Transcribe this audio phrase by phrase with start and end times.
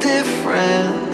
[0.00, 1.13] different.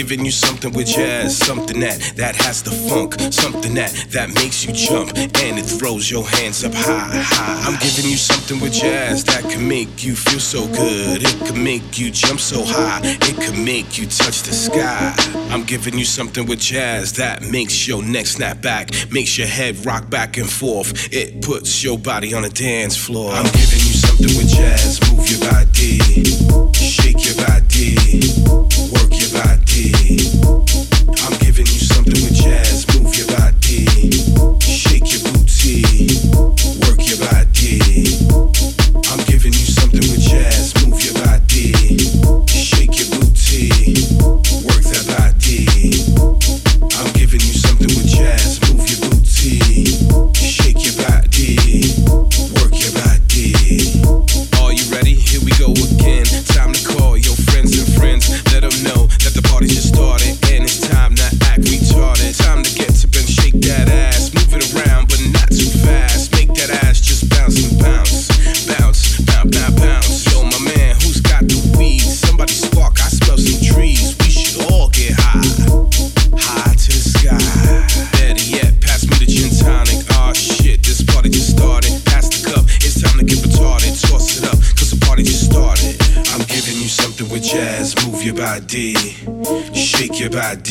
[0.02, 4.66] Giving you something with jazz, something that that has the funk, something that that makes
[4.66, 7.62] you jump and it throws your hands up high, high.
[7.68, 11.22] I'm giving you something with jazz that can make you feel so good.
[11.22, 13.02] It can make you jump so high.
[13.04, 15.14] It can make you touch the sky.
[15.52, 19.86] I'm giving you something with jazz that makes your neck snap back, makes your head
[19.86, 21.14] rock back and forth.
[21.14, 23.34] It puts your body on a dance floor.
[23.34, 25.11] I'm giving you something with jazz.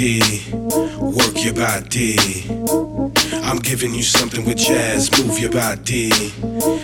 [0.00, 0.40] Body,
[0.98, 2.16] work your body.
[3.44, 5.10] I'm giving you something with jazz.
[5.18, 6.10] Move your body,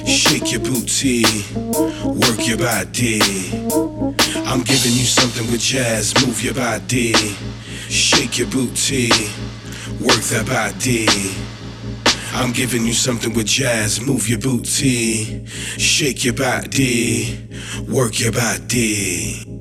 [0.07, 1.24] shake your booty,
[2.05, 3.20] work your body.
[4.44, 6.14] I'm giving you something with jazz.
[6.26, 7.14] Move your body,
[7.88, 9.09] shake your booty,
[10.00, 11.07] work that body.
[12.35, 13.98] I'm giving you something with jazz.
[14.07, 17.48] Move your booty, shake your body,
[17.88, 19.56] work your body.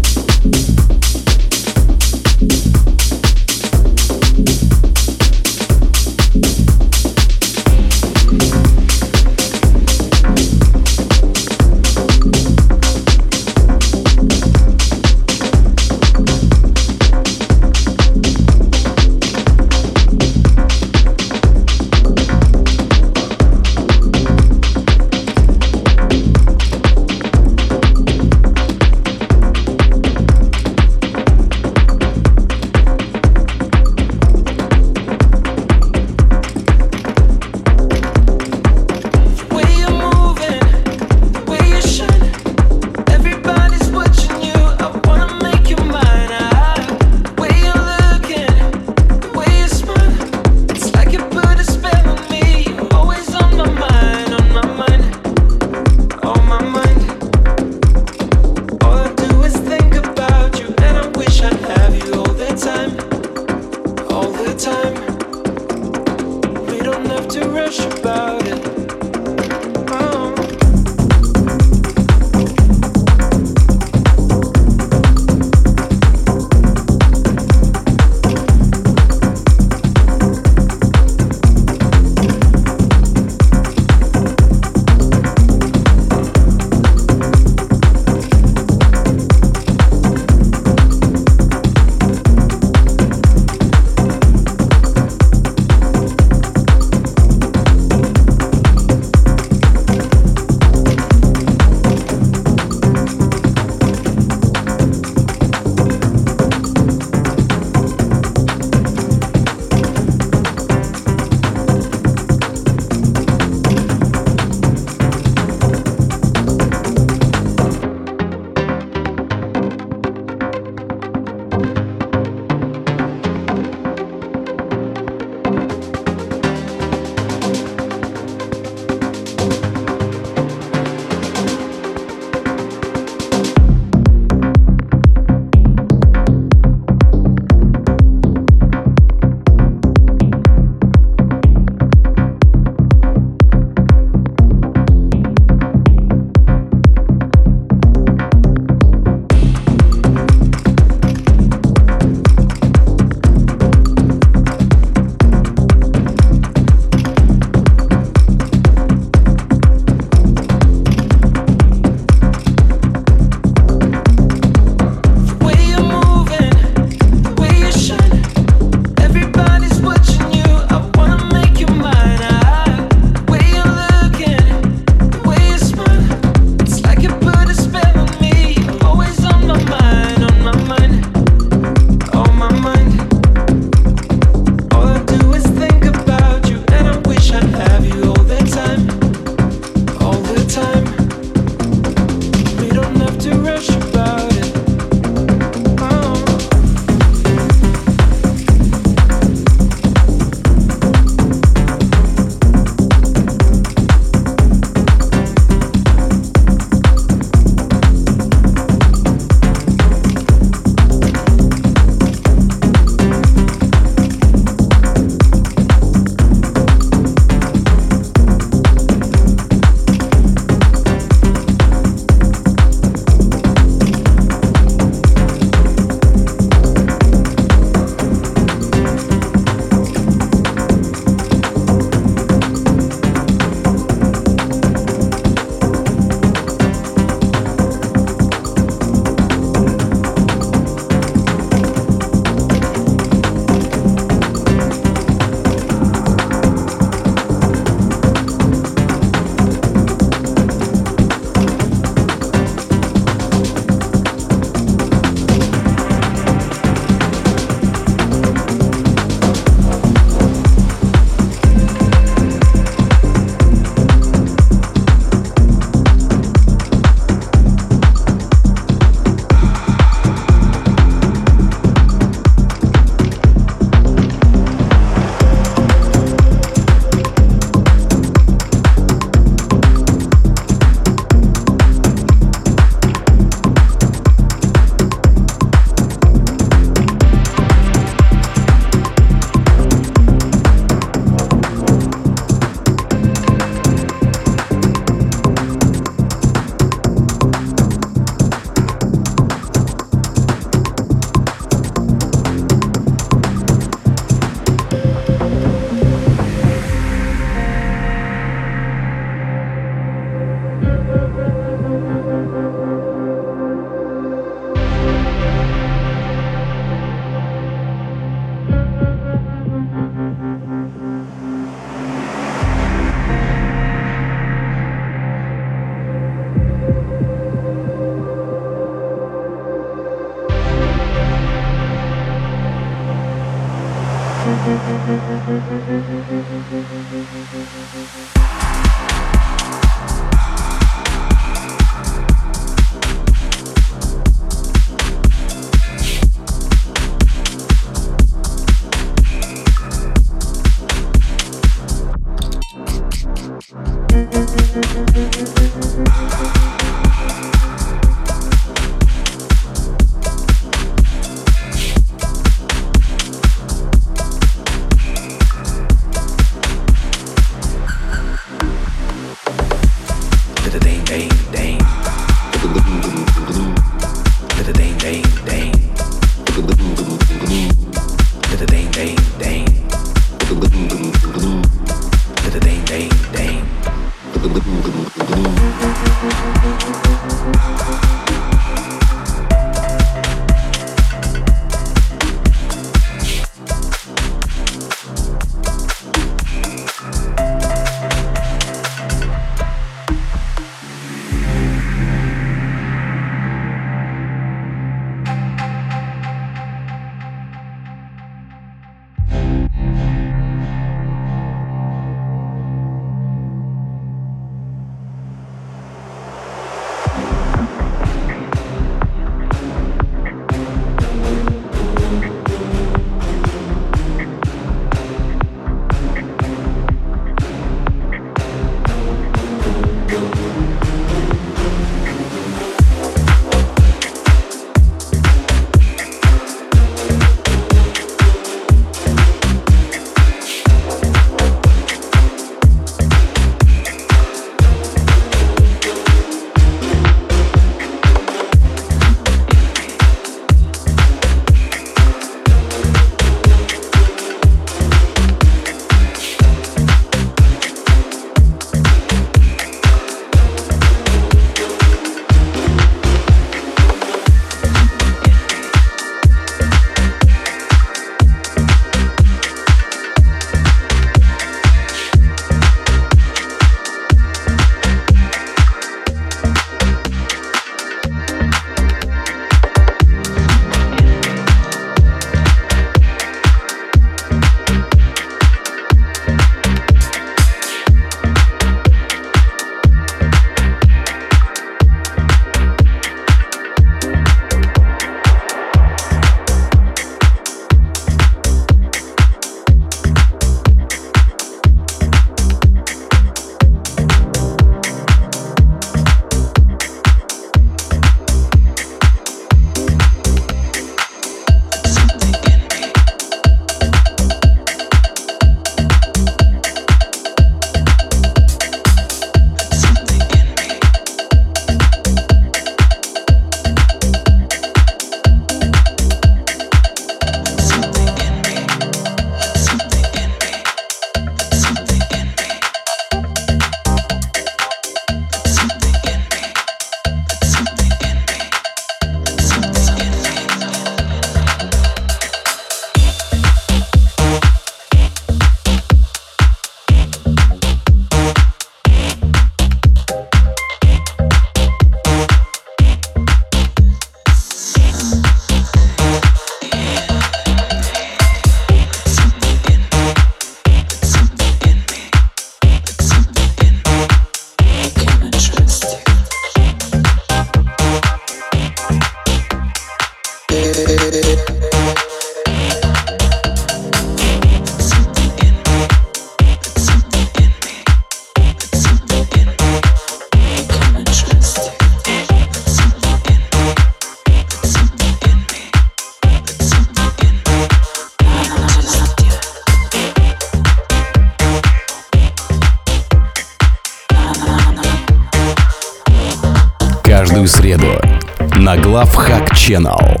[599.54, 600.00] Channel.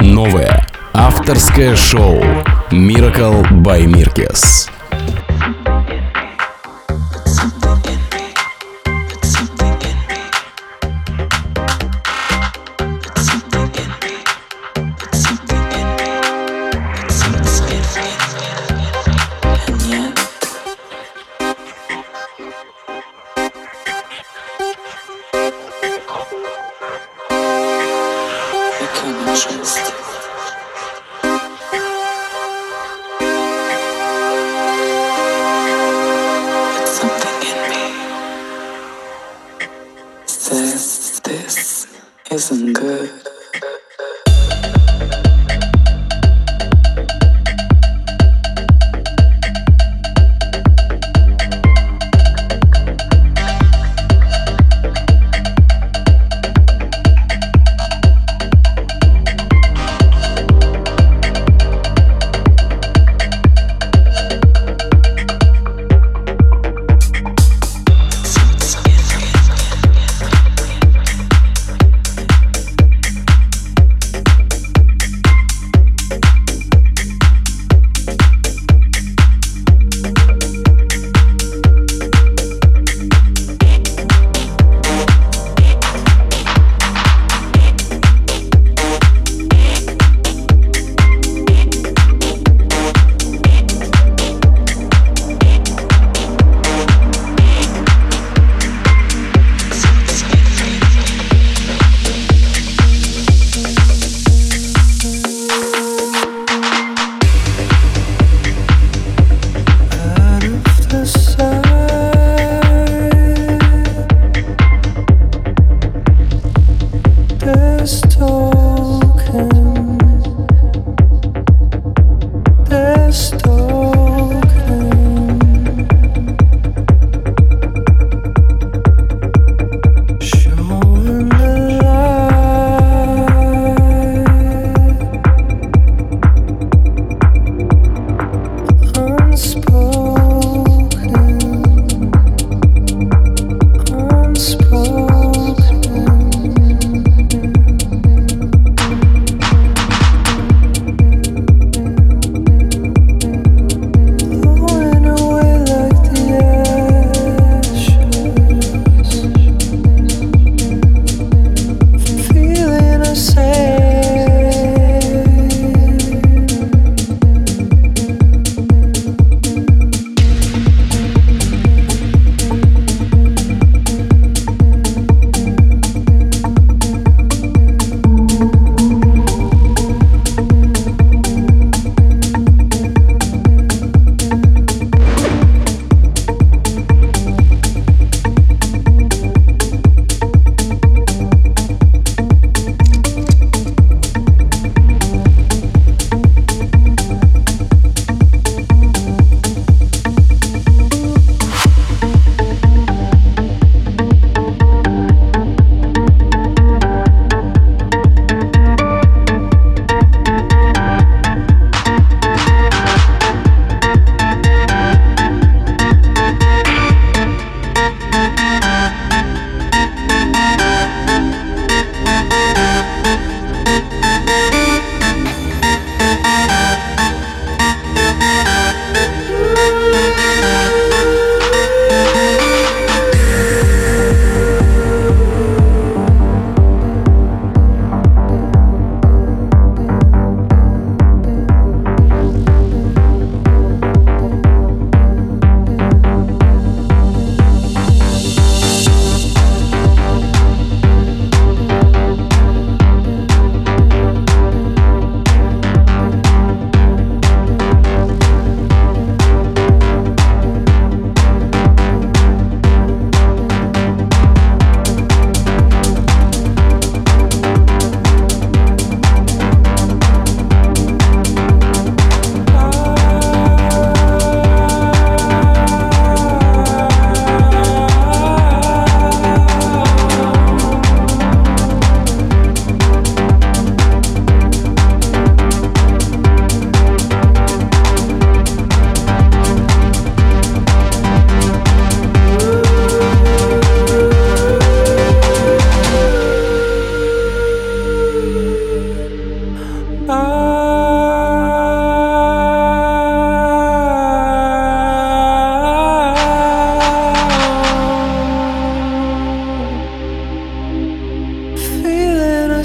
[0.00, 2.20] Новое авторское шоу
[2.70, 4.68] Miracle by Mirkes.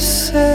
[0.01, 0.50] say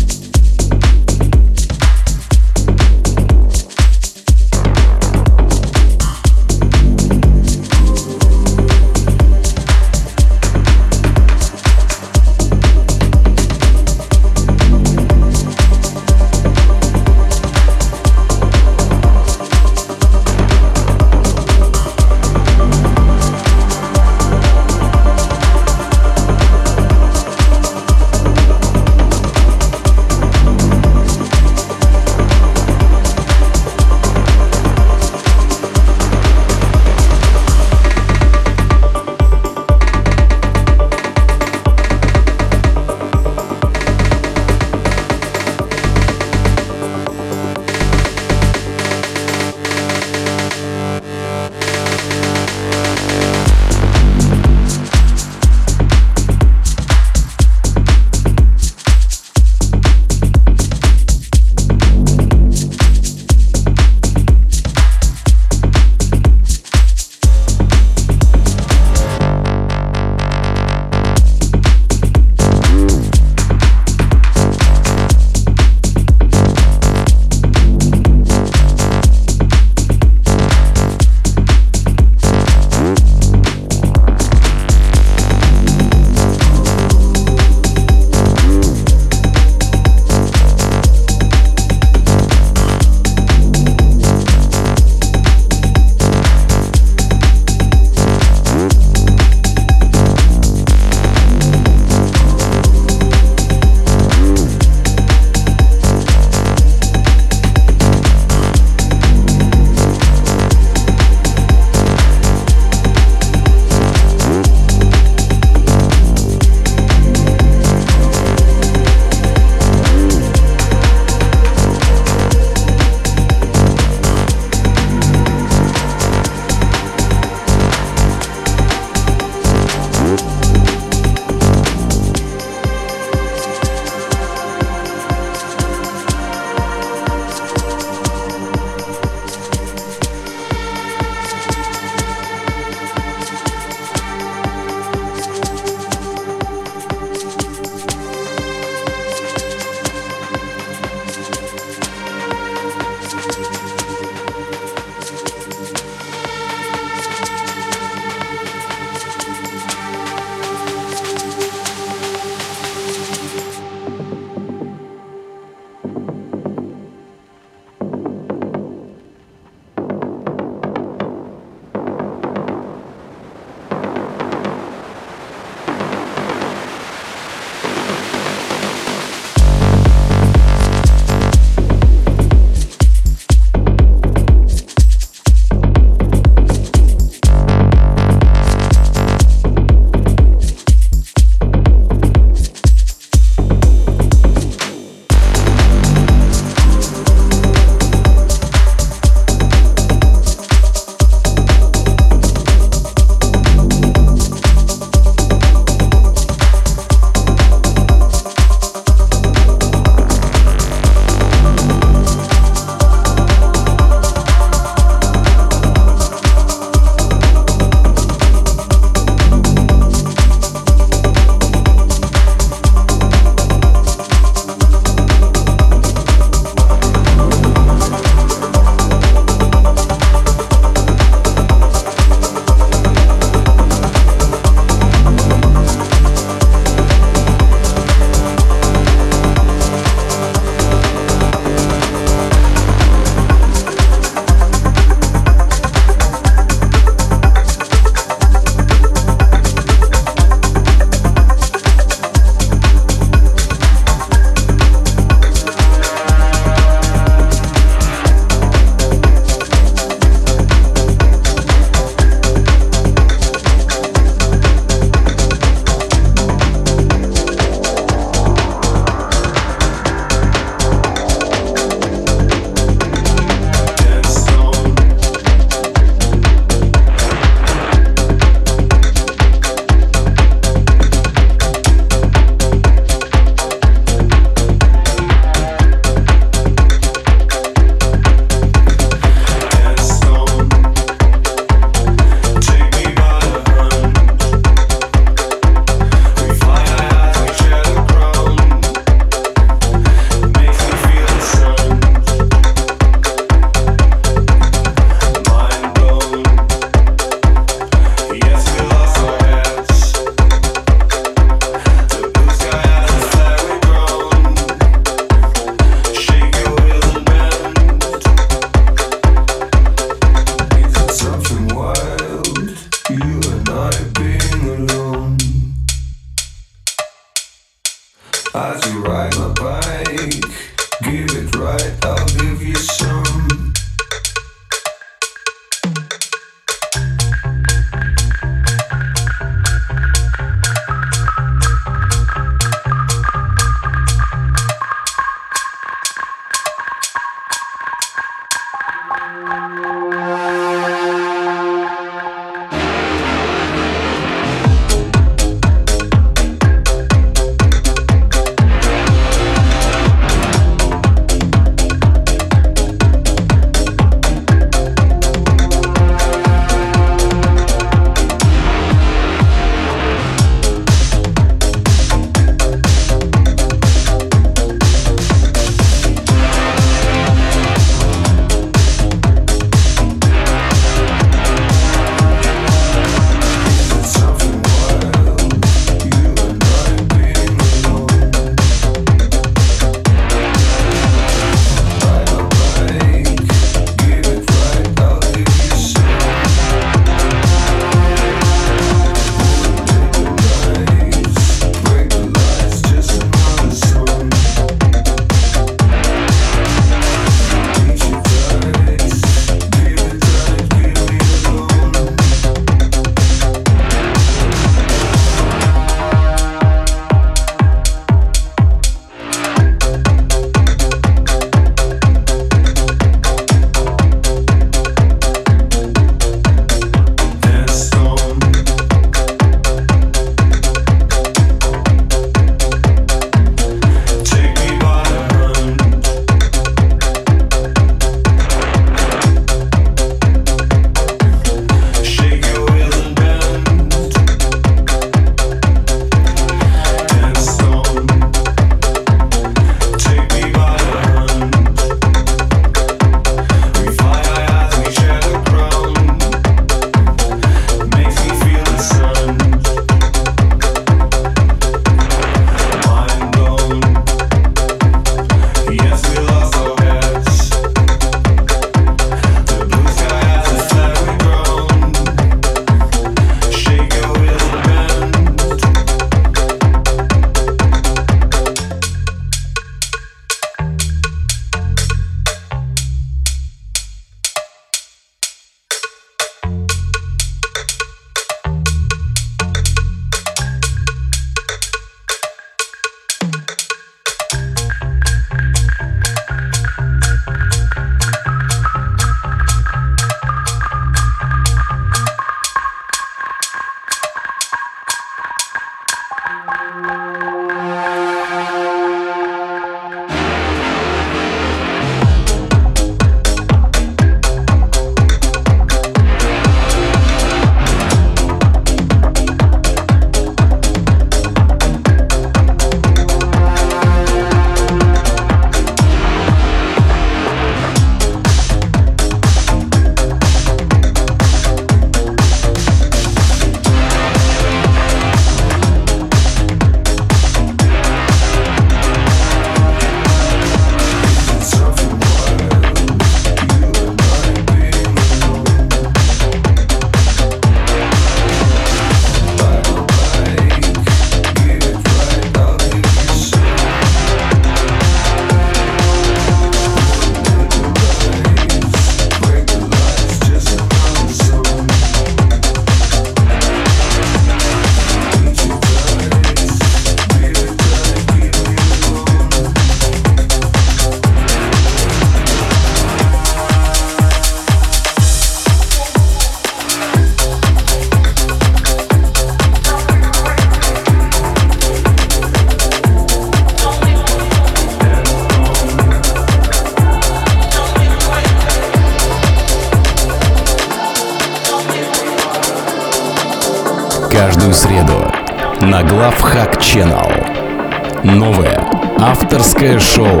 [597.84, 598.42] Новое
[598.78, 600.00] авторское шоу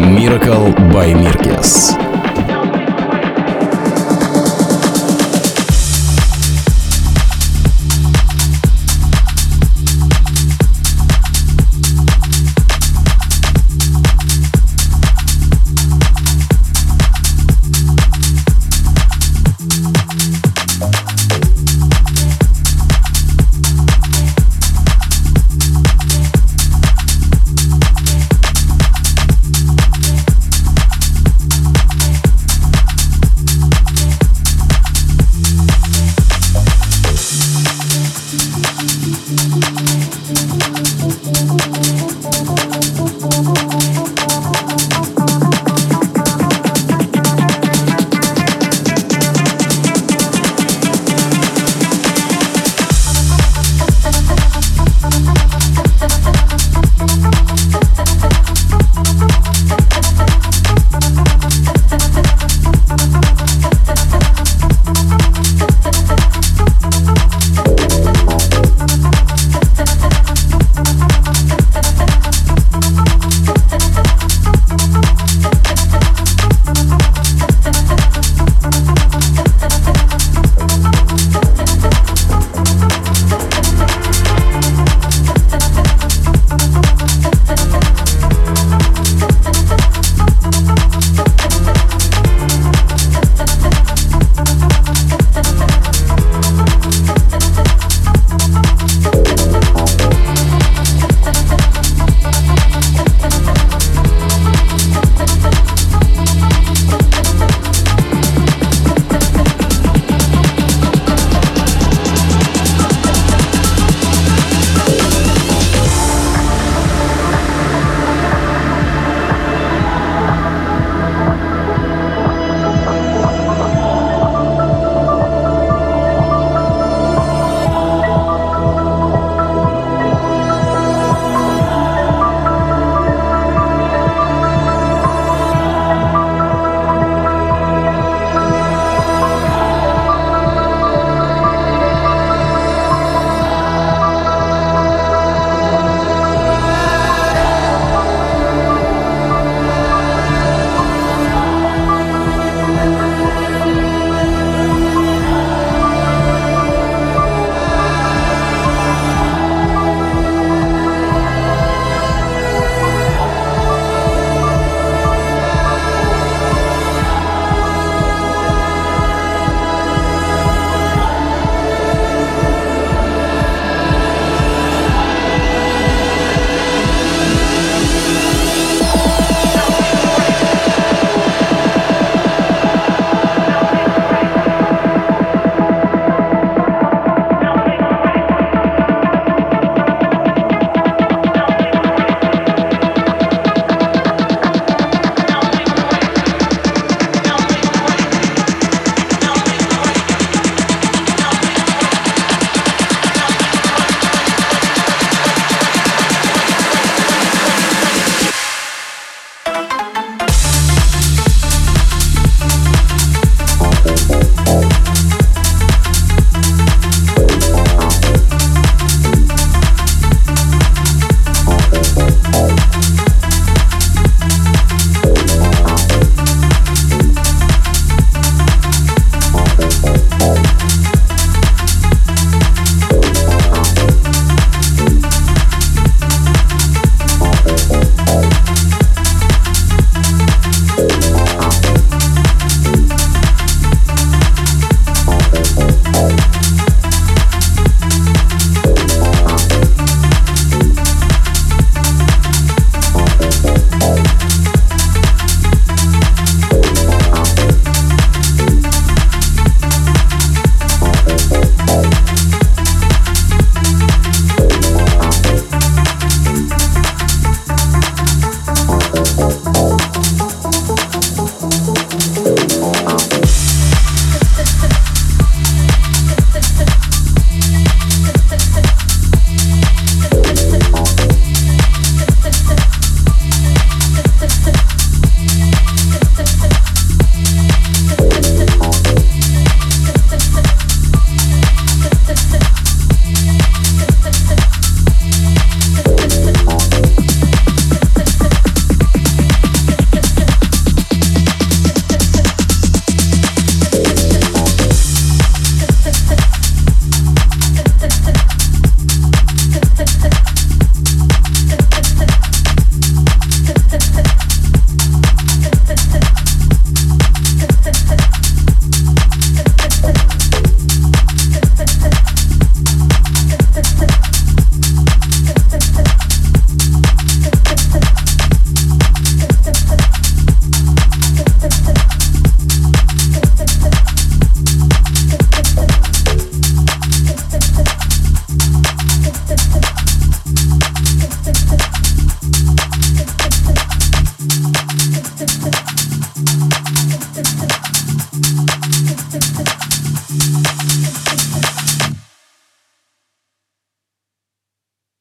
[0.00, 2.07] Miracle by Mirkes.